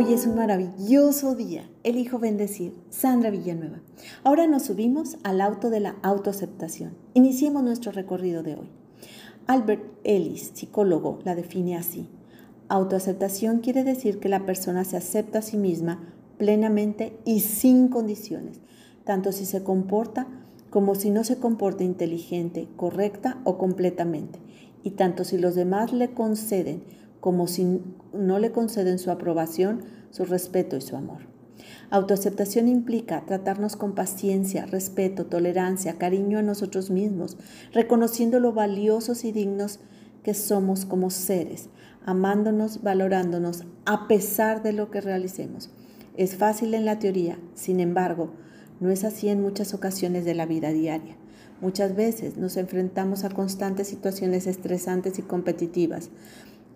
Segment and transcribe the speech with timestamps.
[0.00, 1.68] Hoy es un maravilloso día.
[1.82, 2.72] Elijo bendecir.
[2.88, 3.80] Sandra Villanueva.
[4.22, 6.92] Ahora nos subimos al auto de la autoaceptación.
[7.14, 8.70] Iniciemos nuestro recorrido de hoy.
[9.48, 12.08] Albert Ellis, psicólogo, la define así.
[12.68, 18.60] Autoaceptación quiere decir que la persona se acepta a sí misma plenamente y sin condiciones,
[19.02, 20.28] tanto si se comporta
[20.70, 24.38] como si no se comporta inteligente, correcta o completamente,
[24.84, 26.84] y tanto si los demás le conceden
[27.20, 27.80] como si
[28.12, 31.28] no le conceden su aprobación, su respeto y su amor.
[31.90, 37.36] Autoaceptación implica tratarnos con paciencia, respeto, tolerancia, cariño a nosotros mismos,
[37.72, 39.80] reconociendo lo valiosos y dignos
[40.22, 41.70] que somos como seres,
[42.04, 45.70] amándonos, valorándonos a pesar de lo que realicemos.
[46.16, 48.32] Es fácil en la teoría, sin embargo,
[48.80, 51.16] no es así en muchas ocasiones de la vida diaria.
[51.60, 56.10] Muchas veces nos enfrentamos a constantes situaciones estresantes y competitivas,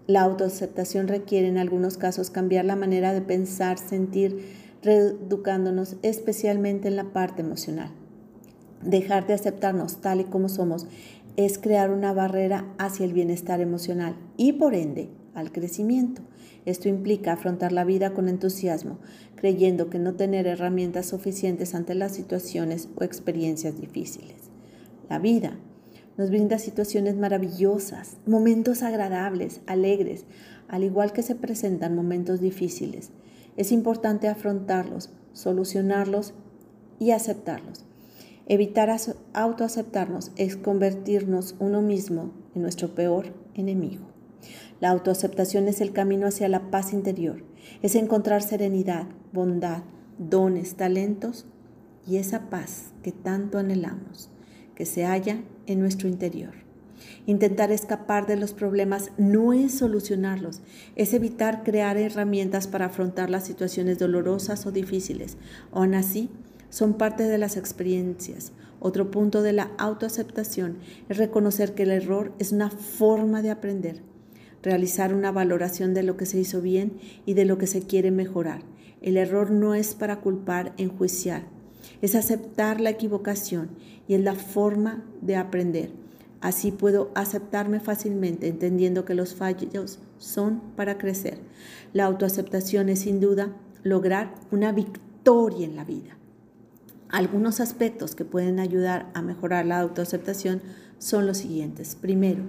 [0.06, 6.96] la autoaceptación requiere en algunos casos cambiar la manera de pensar, sentir, reeducándonos especialmente en
[6.96, 7.90] la parte emocional.
[8.82, 10.86] Dejar de aceptarnos tal y como somos
[11.36, 16.22] es crear una barrera hacia el bienestar emocional y por ende al crecimiento.
[16.66, 18.98] Esto implica afrontar la vida con entusiasmo,
[19.36, 24.50] creyendo que no tener herramientas suficientes ante las situaciones o experiencias difíciles.
[25.08, 25.58] La vida
[26.16, 30.24] nos brinda situaciones maravillosas, momentos agradables, alegres,
[30.68, 33.10] al igual que se presentan momentos difíciles.
[33.56, 36.34] Es importante afrontarlos, solucionarlos
[36.98, 37.84] y aceptarlos.
[38.46, 38.94] Evitar
[39.32, 44.04] autoaceptarnos es convertirnos uno mismo en nuestro peor enemigo.
[44.80, 47.44] La autoaceptación es el camino hacia la paz interior,
[47.82, 49.84] es encontrar serenidad, bondad,
[50.18, 51.46] dones, talentos
[52.06, 54.32] y esa paz que tanto anhelamos
[54.82, 56.54] que se halla en nuestro interior.
[57.24, 60.60] Intentar escapar de los problemas no es solucionarlos,
[60.96, 65.36] es evitar crear herramientas para afrontar las situaciones dolorosas o difíciles.
[65.70, 66.30] Aún así,
[66.68, 68.50] son parte de las experiencias.
[68.80, 74.02] Otro punto de la autoaceptación es reconocer que el error es una forma de aprender,
[74.64, 78.10] realizar una valoración de lo que se hizo bien y de lo que se quiere
[78.10, 78.62] mejorar.
[79.00, 81.44] El error no es para culpar, enjuiciar,
[82.02, 83.70] es aceptar la equivocación
[84.06, 85.90] y es la forma de aprender.
[86.40, 91.38] Así puedo aceptarme fácilmente, entendiendo que los fallos son para crecer.
[91.92, 93.52] La autoaceptación es sin duda
[93.84, 96.16] lograr una victoria en la vida.
[97.08, 100.62] Algunos aspectos que pueden ayudar a mejorar la autoaceptación
[100.98, 101.94] son los siguientes.
[101.94, 102.42] Primero,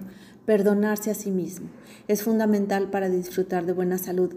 [0.46, 1.68] perdonarse a sí mismo.
[2.08, 4.34] Es fundamental para disfrutar de buena salud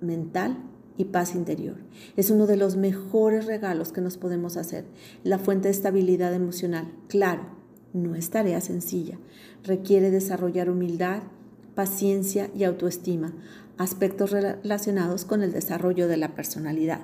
[0.00, 0.56] mental
[0.96, 1.76] y paz interior.
[2.16, 4.84] Es uno de los mejores regalos que nos podemos hacer,
[5.24, 6.92] la fuente de estabilidad emocional.
[7.08, 7.42] Claro,
[7.92, 9.18] no es tarea sencilla.
[9.64, 11.22] Requiere desarrollar humildad,
[11.74, 13.32] paciencia y autoestima,
[13.78, 17.00] aspectos relacionados con el desarrollo de la personalidad.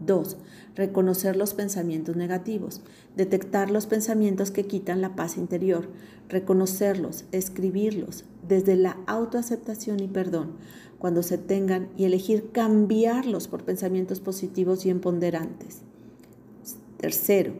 [0.00, 0.36] 2.
[0.74, 2.82] Reconocer los pensamientos negativos,
[3.16, 5.88] detectar los pensamientos que quitan la paz interior,
[6.28, 10.54] reconocerlos, escribirlos desde la autoaceptación y perdón
[10.98, 15.82] cuando se tengan y elegir cambiarlos por pensamientos positivos y empoderantes.
[16.96, 17.54] Tercero,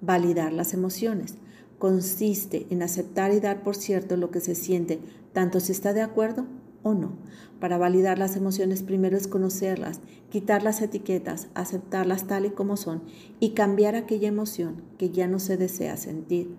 [0.00, 1.34] validar las emociones.
[1.78, 4.98] Consiste en aceptar y dar por cierto lo que se siente,
[5.32, 6.46] tanto si está de acuerdo
[6.82, 7.12] o no.
[7.60, 10.00] Para validar las emociones primero es conocerlas,
[10.30, 13.02] quitar las etiquetas, aceptarlas tal y como son
[13.40, 16.56] y cambiar aquella emoción que ya no se desea sentir.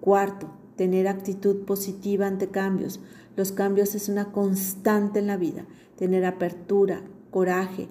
[0.00, 3.00] Cuarto, tener actitud positiva ante cambios.
[3.36, 5.64] Los cambios es una constante en la vida.
[5.96, 7.88] Tener apertura, coraje,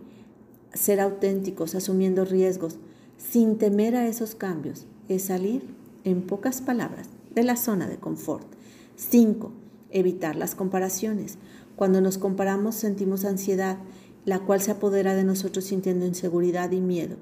[0.74, 2.78] ser auténticos, asumiendo riesgos,
[3.18, 5.64] sin temer a esos cambios, es salir,
[6.04, 8.48] en pocas palabras, de la zona de confort.
[8.96, 9.52] 5.
[9.92, 11.38] Evitar las comparaciones.
[11.76, 13.78] Cuando nos comparamos sentimos ansiedad,
[14.26, 17.18] la cual se apodera de nosotros sintiendo inseguridad y miedo.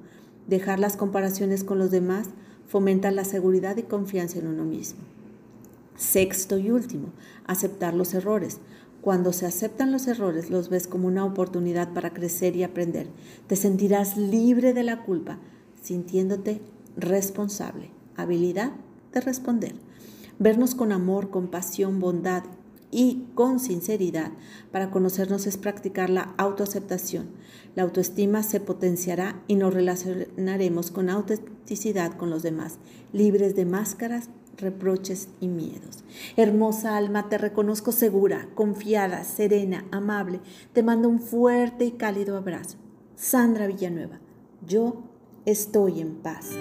[0.48, 2.28] Dejar las comparaciones con los demás
[2.68, 5.00] fomenta la seguridad y confianza en uno mismo.
[6.00, 7.10] Sexto y último,
[7.46, 8.60] aceptar los errores.
[9.02, 13.08] Cuando se aceptan los errores, los ves como una oportunidad para crecer y aprender.
[13.48, 15.40] Te sentirás libre de la culpa,
[15.84, 16.62] sintiéndote
[16.96, 17.92] responsable.
[18.16, 18.72] Habilidad
[19.12, 19.76] de responder.
[20.40, 22.44] Vernos con amor, compasión, bondad
[22.92, 24.32] y con sinceridad
[24.72, 27.28] para conocernos es practicar la autoaceptación.
[27.76, 32.78] La autoestima se potenciará y nos relacionaremos con autenticidad con los demás,
[33.12, 36.04] libres de máscaras, reproches y miedos.
[36.36, 40.42] Hermosa alma, te reconozco segura, confiada, serena, amable.
[40.74, 42.78] Te mando un fuerte y cálido abrazo.
[43.16, 44.20] Sandra Villanueva,
[44.66, 45.04] yo
[45.46, 46.52] estoy en paz.